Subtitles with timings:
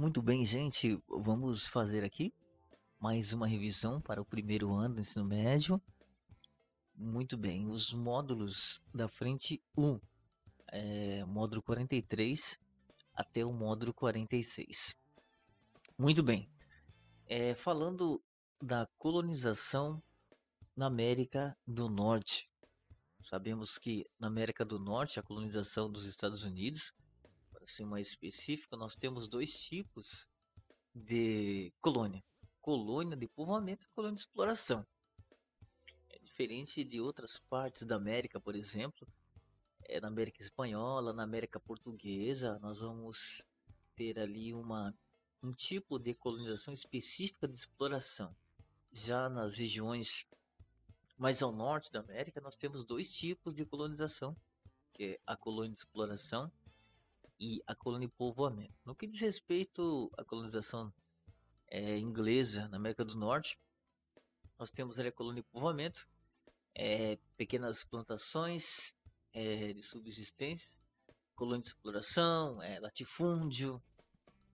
[0.00, 2.32] Muito bem, gente, vamos fazer aqui
[2.98, 5.78] mais uma revisão para o primeiro ano do ensino médio.
[6.96, 10.00] Muito bem, os módulos da frente 1,
[10.68, 12.58] é, módulo 43
[13.12, 14.96] até o módulo 46.
[15.98, 16.48] Muito bem,
[17.26, 18.22] é, falando
[18.58, 20.02] da colonização
[20.74, 22.48] na América do Norte.
[23.20, 26.90] Sabemos que na América do Norte, a colonização dos Estados Unidos,
[27.66, 30.26] ser mais específico, nós temos dois tipos
[30.94, 32.22] de colônia:
[32.60, 34.86] colônia de povoamento e colônia de exploração.
[36.08, 39.06] É diferente de outras partes da América, por exemplo,
[39.84, 43.44] é, na América Espanhola, na América Portuguesa, nós vamos
[43.96, 44.94] ter ali uma,
[45.42, 48.34] um tipo de colonização específica de exploração.
[48.92, 50.26] Já nas regiões
[51.16, 54.34] mais ao norte da América, nós temos dois tipos de colonização,
[54.94, 56.50] que é a colônia de exploração
[57.40, 58.74] e a colônia de povoamento.
[58.84, 60.92] No que diz respeito à colonização
[61.68, 63.58] é, inglesa na América do Norte,
[64.58, 66.06] nós temos ali a colônia de povoamento,
[66.74, 68.94] é, pequenas plantações
[69.32, 70.76] é, de subsistência,
[71.34, 73.82] colônia de exploração, é, latifúndio.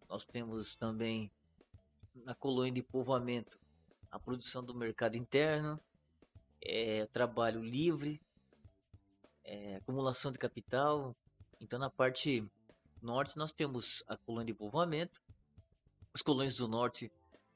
[0.08, 1.28] Nós temos também
[2.14, 3.58] na colônia de povoamento
[4.12, 5.80] a produção do mercado interno,
[6.62, 8.20] é, trabalho livre,
[9.42, 11.16] é, acumulação de capital.
[11.61, 12.48] Então, na parte
[13.02, 15.20] norte, nós temos a colônia de povoamento.
[16.14, 17.11] Os colônias do norte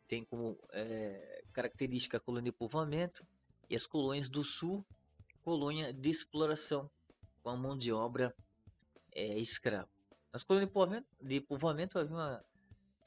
[0.08, 3.24] têm como é, característica a colônia de povoamento,
[3.68, 4.84] e as colônias do sul,
[5.42, 6.90] colônia de exploração,
[7.42, 8.34] com a mão de obra
[9.12, 9.88] é, escrava.
[10.32, 12.44] Nas colônias de povoamento, de povoamento havia uma,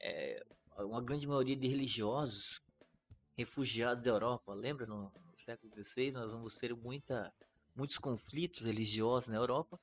[0.00, 0.46] é,
[0.78, 2.62] uma grande maioria de religiosos
[3.36, 4.54] refugiados da Europa.
[4.54, 7.32] Lembra no, século XVI, nós vamos ter muita,
[7.74, 9.78] muitos conflitos religiosos na Europa.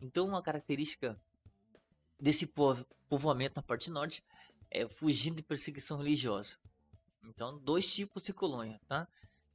[0.00, 1.18] Então, uma característica
[2.18, 2.46] desse
[3.08, 4.24] povoamento na parte norte
[4.70, 6.56] é fugir de perseguição religiosa.
[7.24, 9.06] Então, dois tipos de colônia, tá?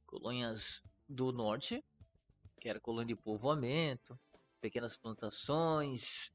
[0.06, 1.82] Colônias do norte,
[2.60, 4.18] que era colônia de povoamento,
[4.60, 6.32] pequenas plantações,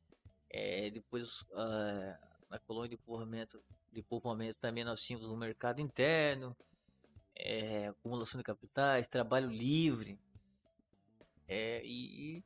[0.49, 2.17] é, depois uh,
[2.49, 6.55] na colônia de povoamento, de povoamento também nós tínhamos um mercado interno,
[7.35, 10.19] é, acumulação de capitais, trabalho livre
[11.47, 12.43] é, e, e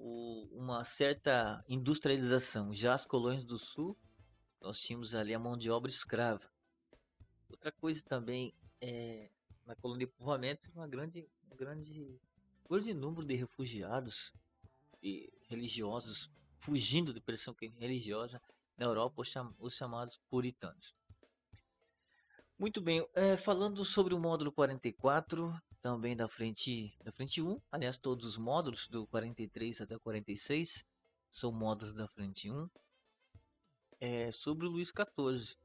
[0.00, 2.74] o, uma certa industrialização.
[2.74, 3.96] Já as colônias do sul,
[4.60, 6.50] nós tínhamos ali a mão de obra escrava.
[7.48, 9.30] Outra coisa também é
[9.66, 12.20] na colônia de povoamento uma grande, um grande,
[12.68, 14.32] grande número de refugiados
[15.02, 18.40] e religiosos fugindo de pressão religiosa
[18.76, 19.22] na Europa,
[19.58, 20.94] os chamados puritanos.
[22.58, 27.98] Muito bem, é, falando sobre o módulo 44, também da frente, da frente 1, aliás,
[27.98, 30.84] todos os módulos do 43 até 46
[31.30, 32.68] são módulos da frente 1,
[34.00, 35.56] é sobre o Luís XIV.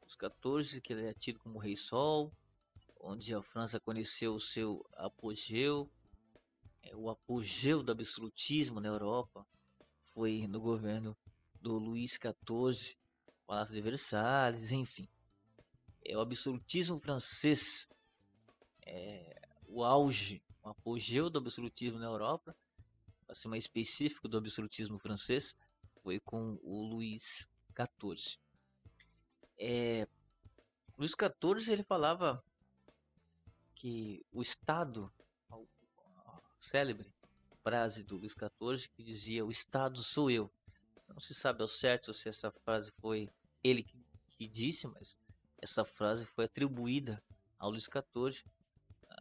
[0.00, 2.32] Luís XIV, que ele é tido como Rei Sol,
[3.00, 5.90] onde a França conheceu o seu apogeu,
[6.82, 9.46] é, o apogeu do absolutismo na Europa
[10.12, 11.16] foi no governo
[11.60, 12.96] do Luís XIV,
[13.46, 15.08] Palácio de Versalhes, enfim
[16.04, 17.88] é o absolutismo francês,
[18.86, 22.56] é, o auge, o apogeu do absolutismo na Europa,
[23.26, 25.54] para ser mais específico do absolutismo francês,
[26.02, 28.38] foi com o Luís XIV.
[29.58, 30.08] É,
[30.98, 32.42] Luís XIV ele falava
[33.74, 35.12] que o Estado,
[35.50, 37.10] a célebre
[37.62, 40.50] frase do Luís XIV que dizia o Estado sou eu.
[41.08, 43.28] Não se sabe ao certo se essa frase foi
[43.62, 43.98] ele que,
[44.30, 45.16] que disse, mas
[45.58, 47.22] essa frase foi atribuída
[47.58, 48.44] ao Luís XIV.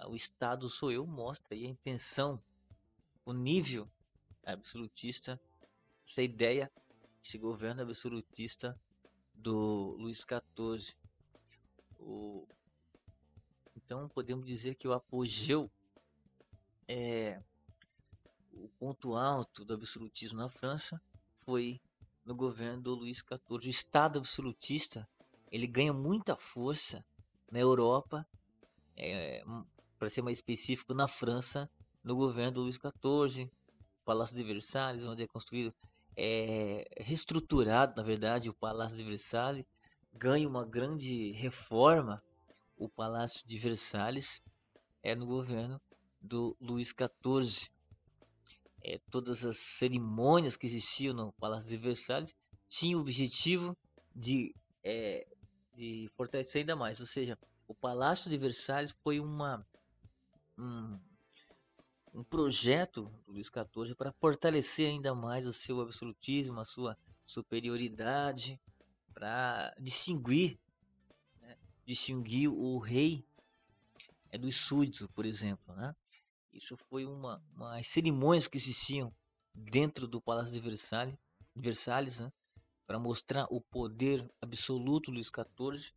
[0.07, 2.41] O Estado sou eu mostra aí a intenção,
[3.25, 3.87] o nível
[4.45, 5.39] absolutista,
[6.07, 6.71] essa ideia,
[7.23, 8.79] esse governo absolutista
[9.33, 10.95] do Luís XIV.
[11.99, 12.47] O...
[13.75, 15.69] Então podemos dizer que o apogeu
[16.87, 17.41] é
[18.51, 21.01] o ponto alto do absolutismo na França
[21.41, 21.79] foi
[22.25, 23.39] no governo do Luís XIV.
[23.49, 25.07] O Estado absolutista
[25.51, 27.03] ele ganha muita força
[27.51, 28.27] na Europa,
[28.95, 29.43] é,
[29.99, 31.69] para ser mais específico, na França,
[32.03, 33.51] no governo do Luís XIV,
[34.05, 35.73] Palácio de Versalhes, onde é construído,
[36.15, 39.65] é reestruturado, na verdade, o Palácio de Versalhes,
[40.13, 42.23] ganha uma grande reforma,
[42.77, 44.41] o Palácio de Versalhes,
[45.03, 45.79] é no governo
[46.19, 47.69] do Luís XIV.
[48.81, 52.33] É, todas as cerimônias que existiam no Palácio de Versalhes
[52.69, 53.77] tinham o objetivo
[54.15, 55.27] de é,
[55.73, 56.99] de fortalecer ainda mais.
[56.99, 57.37] Ou seja,
[57.67, 59.65] o Palácio de Versalhes foi uma
[60.59, 60.99] um,
[62.13, 68.59] um projeto do Luís XIV para fortalecer ainda mais o seu absolutismo, a sua superioridade,
[69.13, 70.59] para distinguir,
[71.41, 73.25] né, distinguir o rei
[74.31, 75.95] é dos súditos, por exemplo, né?
[76.53, 79.13] Isso foi uma, umas cerimônias que existiam
[79.53, 81.15] dentro do Palácio de Versalhes,
[81.55, 82.31] Versalhes né?
[82.85, 85.93] para mostrar o poder absoluto do Luís XIV,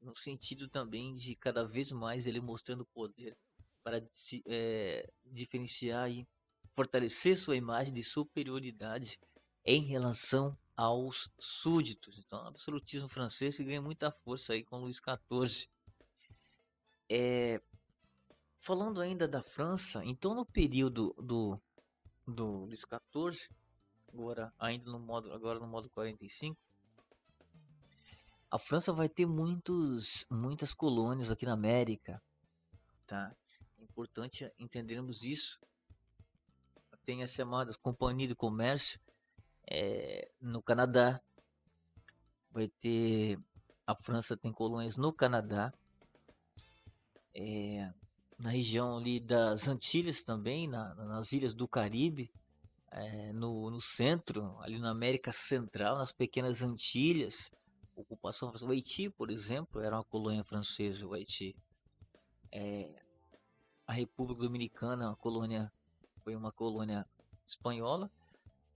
[0.00, 3.36] no sentido também de cada vez mais ele mostrando poder
[3.84, 4.02] para
[4.46, 6.26] é, diferenciar e
[6.74, 9.20] fortalecer sua imagem de superioridade
[9.64, 12.18] em relação aos súditos.
[12.18, 15.68] Então, o absolutismo francês ganha muita força aí com Luís XIV.
[17.08, 17.60] É,
[18.60, 21.60] falando ainda da França, então no período do,
[22.26, 23.48] do Luís XIV,
[24.12, 26.58] agora ainda no modo agora no modo 45,
[28.50, 32.22] a França vai ter muitos muitas colônias aqui na América,
[33.06, 33.36] tá?
[33.94, 35.60] Importante entendermos isso.
[37.06, 38.98] Tem as chamadas companhias de comércio
[39.70, 41.22] é, no Canadá.
[42.50, 43.38] Vai ter
[43.86, 45.72] a França tem colônias no Canadá
[47.32, 47.92] é,
[48.36, 52.32] na região ali das Antilhas também, na, nas ilhas do Caribe,
[52.90, 57.52] é, no, no centro, ali na América Central, nas pequenas Antilhas,
[57.94, 58.68] ocupação francesa.
[58.68, 61.54] O Haiti, por exemplo, era uma colônia francesa, o Haiti.
[62.50, 63.03] É,
[63.86, 65.70] a República Dominicana, colônia,
[66.22, 67.06] foi uma colônia
[67.46, 68.10] espanhola.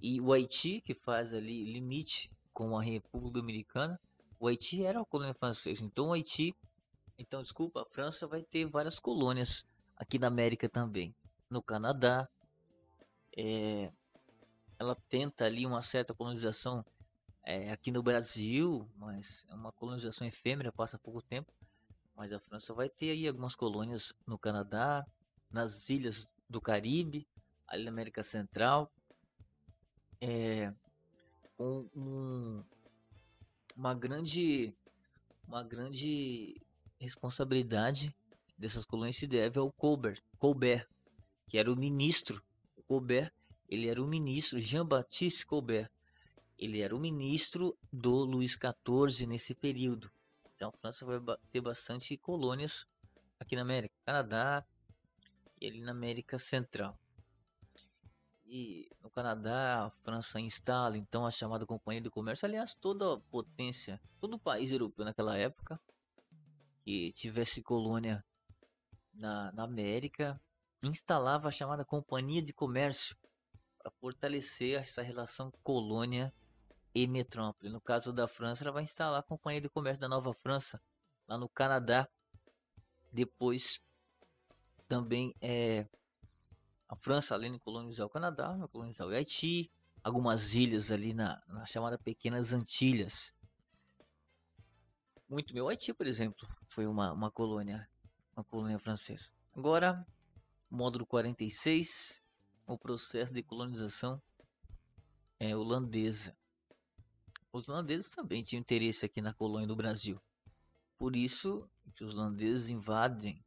[0.01, 4.01] E o Haiti, que faz ali limite com a República Dominicana,
[4.39, 5.85] o Haiti era uma colônia francesa.
[5.85, 6.55] Então o Haiti
[7.19, 11.13] então, desculpa, a França vai ter várias colônias aqui na América também.
[11.51, 12.29] No Canadá,
[13.37, 13.91] é,
[14.79, 16.87] ela tenta ali uma certa colonização
[17.43, 21.53] é, aqui no Brasil, mas é uma colonização efêmera, passa pouco tempo.
[22.19, 25.07] Mas a França vai ter aí algumas colônias no Canadá,
[25.49, 27.25] nas ilhas do Caribe,
[27.65, 28.91] ali na América Central,
[30.21, 30.75] é,
[31.57, 32.65] com um,
[33.77, 34.75] uma grande,
[35.47, 36.61] uma grande
[36.99, 38.13] responsabilidade
[38.59, 40.89] dessas colônias se deve ao Colbert, Colbert,
[41.47, 42.43] que era o ministro.
[42.89, 43.33] Colbert,
[43.69, 45.89] ele era o ministro Jean-Baptiste Colbert.
[46.59, 50.11] Ele era o ministro do Luís XIV nesse período.
[50.59, 51.21] Então a França vai
[51.53, 52.85] ter bastante colônias
[53.39, 54.67] aqui na América, Canadá
[55.61, 56.99] e ali na América Central.
[58.45, 62.45] E no Canadá, a França instala então a chamada Companhia de Comércio.
[62.45, 65.81] Aliás, toda potência, todo país europeu naquela época
[66.83, 68.25] que tivesse colônia
[69.15, 70.41] na, na América,
[70.83, 73.17] instalava a chamada Companhia de Comércio
[73.79, 76.35] para fortalecer essa relação colônia
[77.03, 77.71] e metrópole.
[77.71, 80.81] No caso da França, ela vai instalar a Companhia de Comércio da Nova França
[81.27, 82.09] lá no Canadá.
[83.13, 83.81] Depois
[84.87, 85.87] também é
[86.89, 89.71] a França, além de colonizar o Canadá, vai colonizar o Haiti,
[90.03, 93.35] algumas ilhas ali na, na chamada Pequenas Antilhas
[95.29, 95.69] muito meu.
[95.69, 97.87] Haiti, por exemplo, foi uma, uma colônia,
[98.35, 99.31] uma colônia francesa.
[99.55, 100.07] Agora,
[100.71, 102.23] módulo 46,
[102.67, 104.21] o processo de colonização
[105.39, 106.35] é holandesa.
[107.53, 110.21] Os holandeses também tinham interesse aqui na colônia do Brasil.
[110.99, 113.43] Por isso que os holandeses invadem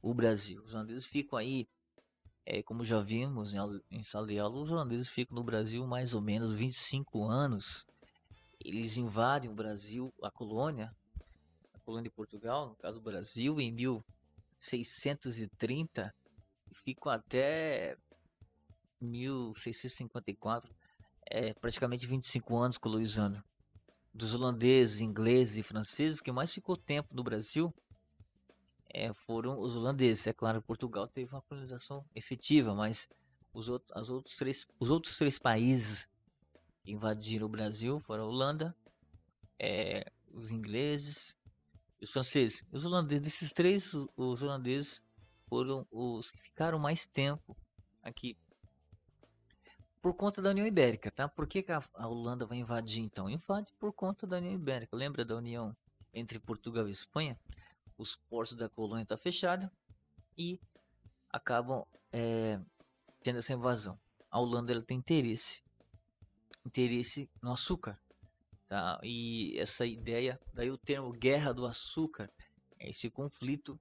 [0.00, 0.62] o Brasil.
[0.62, 1.68] Os holandeses ficam aí,
[2.46, 3.58] é, como já vimos em,
[3.90, 7.86] em sala de aula, os holandeses ficam no Brasil mais ou menos 25 anos.
[8.64, 10.94] Eles invadem o Brasil, a colônia,
[11.84, 16.14] colônia de Portugal, no caso do Brasil, em 1630
[16.70, 17.98] e ficam até
[19.00, 20.72] 1654,
[21.32, 23.42] é, praticamente 25 anos colonizando.
[24.12, 27.74] Dos holandeses, ingleses e franceses, que mais ficou tempo no Brasil
[28.92, 30.26] é, foram os holandeses.
[30.26, 33.08] É claro, Portugal teve uma colonização efetiva, mas
[33.54, 36.06] os, outros, outros, três, os outros três países
[36.84, 38.76] invadiram o Brasil foram a Holanda,
[39.58, 41.34] é, os ingleses
[42.02, 45.00] os franceses, os holandeses, desses três, os holandeses
[45.48, 47.56] foram os que ficaram mais tempo
[48.02, 48.36] aqui.
[50.02, 51.28] Por conta da União Ibérica, tá?
[51.28, 53.30] Por que, que a, a Holanda vai invadir então?
[53.30, 54.96] Invade por conta da União Ibérica.
[54.96, 55.76] Lembra da união
[56.12, 57.38] entre Portugal e Espanha?
[57.96, 59.70] Os portos da colônia estão tá fechados
[60.36, 60.60] e
[61.30, 62.58] acabam é,
[63.22, 63.96] tendo essa invasão.
[64.28, 65.62] A Holanda ela tem interesse,
[66.66, 67.96] interesse no açúcar.
[68.68, 68.98] Tá?
[69.04, 72.28] E essa ideia, daí o termo guerra do açúcar,
[72.76, 73.78] é esse conflito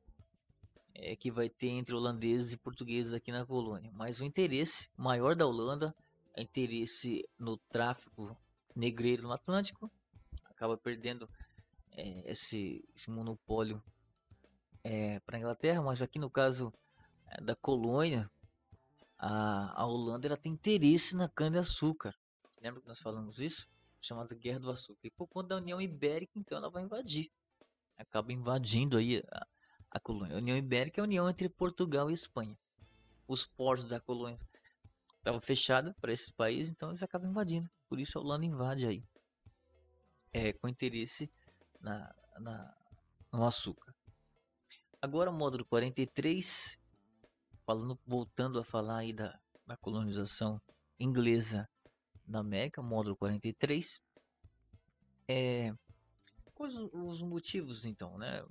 [0.94, 3.90] é, que vai ter entre holandeses e portugueses aqui na colônia.
[3.96, 5.96] Mas o interesse maior da Holanda
[6.38, 8.38] interesse no tráfico
[8.75, 9.91] negreiro no Atlântico,
[10.45, 11.29] acaba perdendo
[11.91, 13.83] é, esse, esse, monopólio
[14.83, 16.73] é, para a Inglaterra, mas aqui no caso
[17.27, 18.29] é, da colônia,
[19.17, 22.15] a, a Holanda ela tem interesse na cana-de-açúcar.
[22.61, 23.67] Lembra que nós falamos isso?
[24.01, 25.07] chamada Guerra do Açúcar.
[25.07, 27.31] E por conta da União Ibérica, então ela vai invadir.
[27.97, 29.47] Acaba invadindo aí a,
[29.91, 30.35] a colônia.
[30.35, 32.57] A União Ibérica é a união entre Portugal e Espanha.
[33.27, 34.39] Os portos da colônia
[35.22, 37.70] estavam fechados para esses países, então eles acabam invadindo.
[37.88, 39.04] Por isso a Holanda invade aí.
[40.34, 41.32] É, com interesse
[41.80, 42.75] na, na,
[43.32, 43.94] no açúcar.
[45.01, 46.80] Agora, módulo 43,
[47.66, 50.62] falando, voltando a falar aí da, da colonização
[51.00, 51.70] inglesa
[52.28, 54.01] na América, módulo 43.
[55.28, 55.74] É,
[56.54, 58.46] quais os motivos, então, né?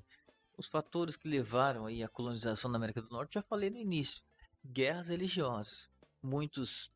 [0.56, 4.22] Os fatores que levaram aí a colonização da América do Norte, já falei no início.
[4.64, 5.88] Guerras religiosas.
[6.22, 6.90] Muitos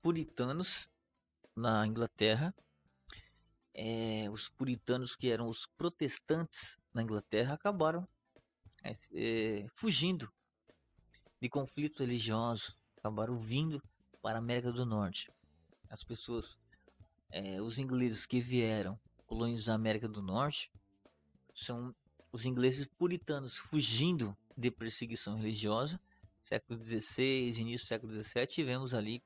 [0.00, 0.88] puritanos
[1.56, 2.54] na Inglaterra,
[3.74, 8.06] é, os puritanos que eram os protestantes na Inglaterra acabaram
[8.82, 10.32] é, é, fugindo
[11.40, 13.82] de conflitos religiosos, acabaram vindo
[14.22, 15.32] para a América do Norte.
[15.90, 16.58] As pessoas,
[17.30, 20.70] é, os ingleses que vieram colonizar a América do Norte,
[21.54, 21.94] são
[22.32, 26.00] os ingleses puritanos fugindo de perseguição religiosa.
[26.44, 29.22] Século XVI, início do século XVII, tivemos ali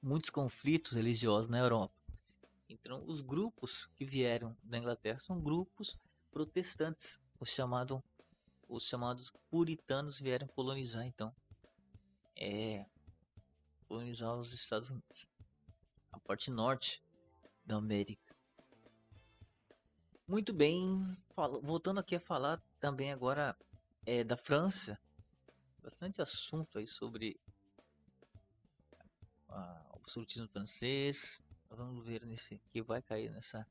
[0.00, 1.92] muitos conflitos religiosos na Europa.
[2.68, 5.98] Então, os grupos que vieram da Inglaterra são grupos
[6.30, 8.00] protestantes, os chamados
[8.68, 11.34] os chamados puritanos vieram colonizar então
[12.36, 12.86] é,
[13.88, 15.26] colonizar os Estados Unidos
[16.12, 17.02] a parte norte
[17.66, 18.32] da América
[20.28, 21.16] muito bem
[21.62, 23.56] voltando aqui a falar também agora
[24.06, 24.96] é, da França
[25.82, 27.38] bastante assunto aí sobre
[29.48, 29.52] o
[29.96, 33.66] absolutismo francês vamos ver nesse que vai cair nessa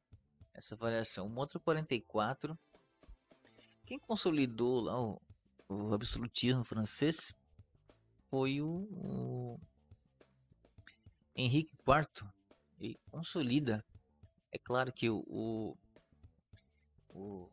[0.54, 2.58] essa variação o Montro 44
[3.86, 5.22] quem consolidou lá o,
[5.68, 7.34] o absolutismo francês
[8.30, 9.60] foi o, o
[11.36, 12.30] Henrique IV.
[12.80, 13.84] E consolida.
[14.51, 15.78] É claro que o, o,
[17.10, 17.50] o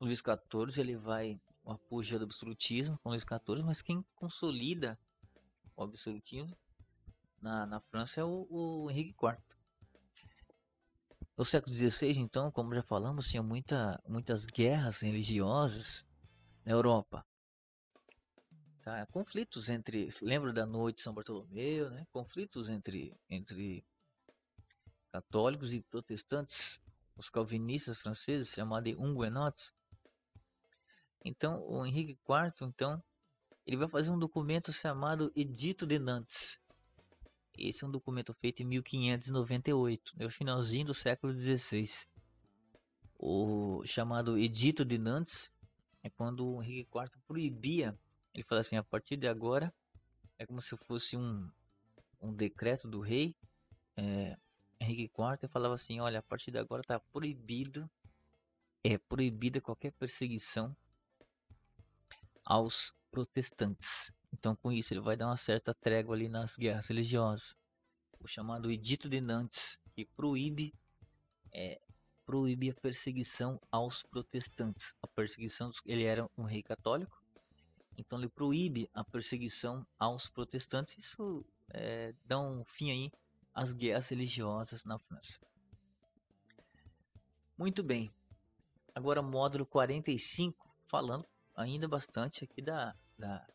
[0.00, 4.96] Luís XIV ele vai o apogeu do absolutismo com Luís XIV, mas quem consolida
[5.76, 6.56] o absolutismo
[7.42, 9.36] na, na França é o, o Henrique IV.
[11.36, 16.06] No século XVI, então, como já falamos, tinha muita, muitas guerras religiosas
[16.64, 17.26] na Europa.
[18.82, 19.04] Tá?
[19.06, 22.06] Conflitos entre, lembra da noite de São Bartolomeu, né?
[22.12, 23.84] Conflitos entre, entre
[25.10, 26.80] católicos e protestantes,
[27.16, 29.74] os calvinistas franceses, chamados de Huguenots.
[31.28, 33.02] Então, o Henrique IV, então,
[33.66, 36.56] ele vai fazer um documento chamado Edito de Nantes,
[37.58, 42.06] esse é um documento feito em 1598, no finalzinho do século XVI.
[43.18, 45.50] O chamado Edito de Nantes
[46.00, 47.98] é quando o Henrique IV proibia,
[48.32, 49.74] ele fala assim, a partir de agora,
[50.38, 51.50] é como se fosse um,
[52.20, 53.34] um decreto do rei,
[53.96, 54.36] é,
[54.78, 57.90] Henrique IV falava assim, olha, a partir de agora está proibido,
[58.84, 60.76] é proibida qualquer perseguição
[62.46, 64.12] aos protestantes.
[64.32, 67.56] Então, com isso, ele vai dar uma certa trégua ali nas guerras religiosas.
[68.20, 70.72] O chamado Edito de Nantes, que proíbe,
[71.52, 71.80] é,
[72.24, 74.94] proíbe a perseguição aos protestantes.
[75.02, 77.20] A perseguição, ele era um rei católico,
[77.98, 80.96] então ele proíbe a perseguição aos protestantes.
[80.98, 83.12] Isso é, dá um fim aí
[83.52, 85.40] às guerras religiosas na França.
[87.58, 88.10] Muito bem.
[88.94, 91.26] Agora módulo 45, falando
[91.56, 93.46] ainda bastante aqui da, da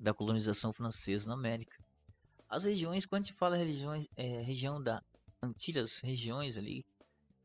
[0.00, 1.76] da colonização francesa na América.
[2.48, 5.02] As regiões, quando a gente fala regiões, é, região da
[5.42, 6.84] Antilhas, regiões ali,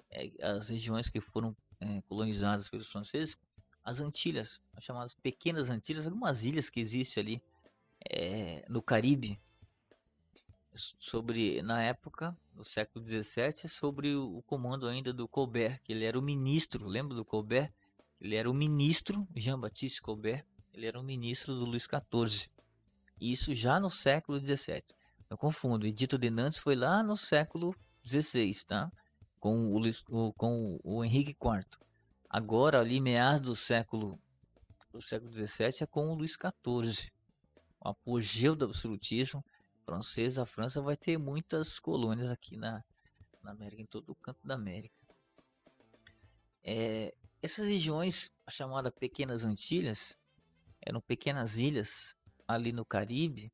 [0.09, 3.37] é, as regiões que foram é, colonizadas pelos franceses,
[3.83, 7.43] as Antilhas, as chamadas Pequenas Antilhas, algumas ilhas que existem ali
[8.09, 9.39] é, no Caribe,
[10.73, 16.05] sobre na época, no século 17, sobre o, o comando ainda do Colbert, que ele
[16.05, 17.71] era o ministro, lembra do Colbert?
[18.25, 22.49] Ele era o ministro Jean-Baptiste Colbert ele era um ministro do Luís XIV.
[23.21, 24.83] Isso já no século XVII.
[25.29, 25.85] Eu confundo.
[25.85, 28.91] Edito de Nantes foi lá no século XVI, tá?
[29.39, 31.65] Com o, Luiz, o, com o Henrique IV.
[32.29, 34.19] Agora, ali, meados do século,
[34.91, 37.11] do século XVII, é com o Luís XIV.
[37.79, 39.45] O apogeu do absolutismo
[39.85, 40.37] francês.
[40.37, 42.83] A França vai ter muitas colônias aqui na,
[43.41, 44.95] na América, em todo o canto da América.
[46.63, 47.13] É,
[47.45, 50.17] essas regiões, chamadas Pequenas Antilhas,
[50.81, 52.15] eram pequenas ilhas
[52.47, 53.51] ali no Caribe.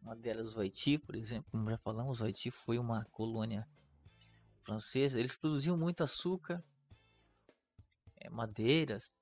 [0.00, 3.66] Uma delas, o Haiti, por exemplo, como já falamos, o Haiti foi uma colônia
[4.64, 5.18] francesa.
[5.18, 6.62] Eles produziam muito açúcar,
[8.16, 9.16] é, madeiras,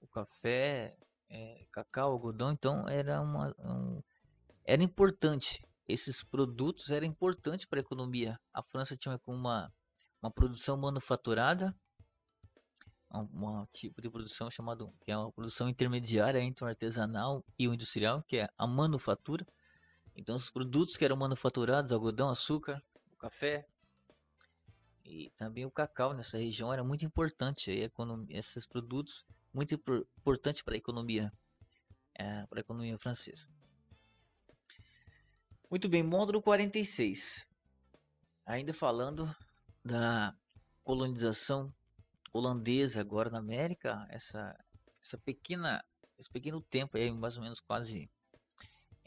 [0.00, 0.96] o café,
[1.28, 2.52] é, cacau, algodão.
[2.52, 4.02] Então era uma, um,
[4.64, 8.38] era importante esses produtos eram importantes para a economia.
[8.52, 9.72] A França tinha uma,
[10.22, 11.74] uma produção manufaturada,
[13.12, 17.74] um, tipo de produção chamado que é uma produção intermediária entre o artesanal e o
[17.74, 19.46] industrial, que é a manufatura.
[20.16, 23.66] Então, os produtos que eram manufaturados, algodão, açúcar, o café
[25.04, 27.70] e também o cacau nessa região era muito importante.
[27.70, 29.74] Aí, economia, esses produtos muito
[30.18, 31.32] importante para a economia,
[32.14, 33.48] é, para a economia francesa.
[35.68, 37.46] Muito bem, módulo 46.
[38.46, 39.34] Ainda falando
[39.84, 40.34] da
[40.82, 41.72] colonização
[42.32, 44.56] holandesa agora na América, essa,
[45.02, 45.84] essa pequena,
[46.18, 48.10] esse pequeno tempo aí, mais ou menos quase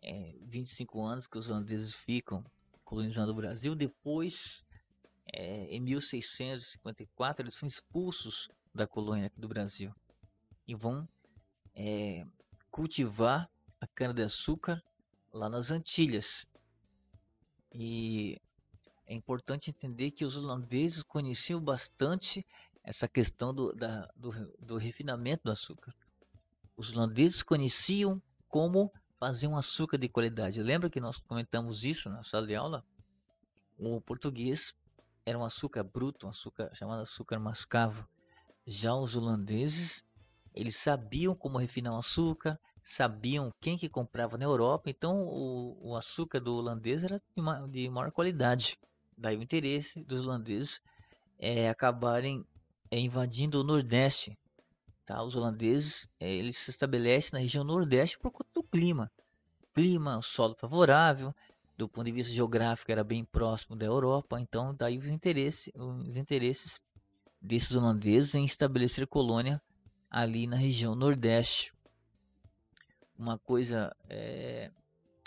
[0.01, 2.43] é, 25 anos que os holandeses ficam
[2.83, 3.75] colonizando o Brasil.
[3.75, 4.63] Depois,
[5.33, 9.93] é, em 1654, eles são expulsos da colônia do Brasil
[10.67, 11.07] e vão
[11.75, 12.25] é,
[12.69, 13.49] cultivar
[13.79, 14.81] a cana-de-açúcar
[15.31, 16.45] lá nas Antilhas.
[17.71, 18.39] E
[19.05, 22.45] é importante entender que os holandeses conheciam bastante
[22.83, 25.93] essa questão do, da, do, do refinamento do açúcar.
[26.75, 30.61] Os holandeses conheciam como fazer um açúcar de qualidade.
[30.61, 32.83] Lembra que nós comentamos isso na sala de aula?
[33.77, 34.75] O português
[35.25, 38.07] era um açúcar bruto, um açúcar chamado açúcar mascavo.
[38.65, 40.05] Já os holandeses,
[40.53, 45.95] eles sabiam como refinar o açúcar, sabiam quem que comprava na Europa, então o, o
[45.95, 48.77] açúcar do holandês era de, de, maior qualidade.
[49.17, 50.81] Daí o interesse dos holandeses
[51.39, 52.45] é acabarem
[52.93, 54.37] é, invadindo o Nordeste.
[55.05, 55.23] Tá?
[55.23, 59.11] Os holandeses é, eles se estabelecem na região Nordeste por conta do clima.
[59.73, 61.33] Clima, solo favorável,
[61.75, 66.15] do ponto de vista geográfico era bem próximo da Europa, então daí os interesses, os
[66.15, 66.79] interesses
[67.41, 69.59] desses holandeses em estabelecer colônia
[70.09, 71.73] ali na região Nordeste
[73.17, 74.71] uma coisa é,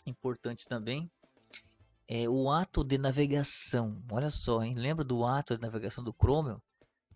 [0.05, 1.11] importante também
[2.09, 4.01] é o ato de navegação.
[4.11, 4.75] Olha só, hein?
[4.75, 6.63] lembra do ato de navegação do Cromwell?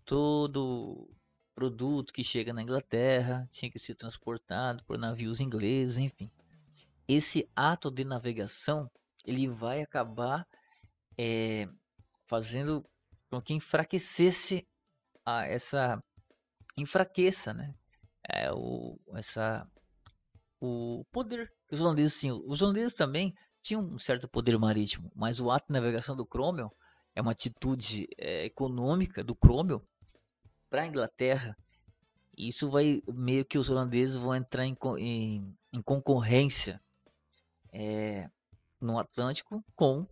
[0.05, 1.09] Todo
[1.53, 6.31] produto que chega na Inglaterra tinha que ser transportado por navios ingleses, enfim.
[7.07, 8.89] Esse ato de navegação
[9.25, 10.47] ele vai acabar
[11.17, 11.67] é,
[12.25, 12.85] fazendo
[13.29, 14.67] com que enfraquecesse
[15.25, 16.01] a, essa
[16.77, 17.73] enfraqueça, né?
[18.27, 19.67] É, o, essa
[20.59, 22.41] o poder que os holandeses tinham.
[22.45, 26.71] Os holandeses também tinham um certo poder marítimo, mas o ato de navegação do Cromwell
[27.15, 29.85] é uma atitude é, econômica do Cromwell
[30.71, 31.55] para a Inglaterra.
[32.35, 36.81] Isso vai meio que os holandeses vão entrar em, em, em concorrência
[37.73, 38.29] é,
[38.79, 40.07] no Atlântico com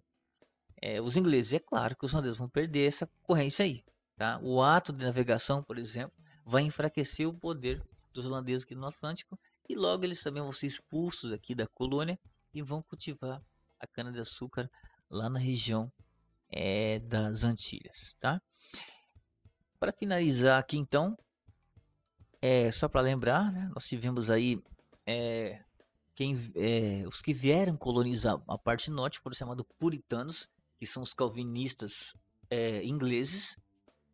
[0.81, 1.53] é, os ingleses.
[1.53, 3.83] É claro que os holandeses vão perder essa concorrência aí.
[4.17, 4.37] Tá?
[4.43, 6.11] O ato de navegação, por exemplo,
[6.45, 7.81] vai enfraquecer o poder
[8.13, 12.19] dos holandeses aqui no Atlântico e logo eles também vão ser expulsos aqui da colônia
[12.53, 13.41] e vão cultivar
[13.79, 14.69] a cana-de-açúcar
[15.09, 15.89] lá na região
[16.51, 18.41] é, das Antilhas, tá?
[19.79, 21.17] Para finalizar aqui então,
[22.41, 24.61] é, só para lembrar, né, nós tivemos aí
[25.05, 25.63] é,
[26.13, 31.13] quem, é, os que vieram colonizar a parte norte foram chamados puritanos, que são os
[31.13, 32.13] calvinistas
[32.49, 33.57] é, ingleses.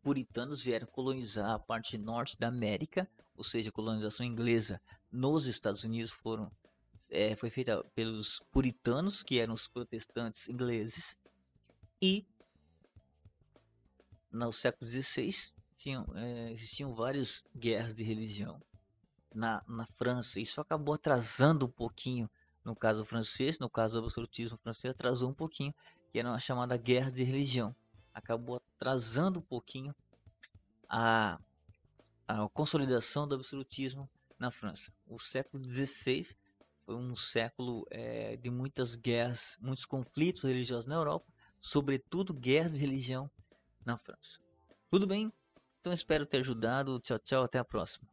[0.03, 4.79] Puritanos vieram colonizar a parte norte da América, ou seja, a colonização inglesa
[5.11, 6.51] nos Estados Unidos foram
[7.09, 11.17] é, foi feita pelos puritanos, que eram os protestantes ingleses,
[11.99, 12.23] e
[14.31, 18.61] no século XVI tinham, é, existiam várias guerras de religião
[19.33, 20.39] na, na França.
[20.39, 22.29] Isso acabou atrasando um pouquinho,
[22.63, 25.73] no caso francês, no caso do absolutismo francês, atrasou um pouquinho,
[26.11, 27.75] que era a chamada guerra de religião.
[28.13, 29.93] Acabou atrasando um pouquinho
[30.87, 31.39] a,
[32.27, 34.09] a consolidação do absolutismo
[34.39, 34.91] na França.
[35.05, 36.35] O século XVI
[36.85, 41.25] foi um século é, de muitas guerras, muitos conflitos religiosos na Europa,
[41.59, 43.29] sobretudo guerras de religião
[43.83, 44.39] na França.
[44.89, 45.31] Tudo bem?
[45.85, 46.99] Então espero ter ajudado.
[46.99, 48.07] Tchau, tchau, até a próxima.